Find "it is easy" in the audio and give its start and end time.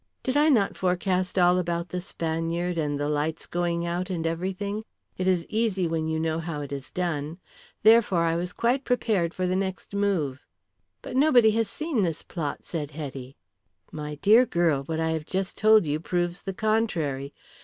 5.15-5.85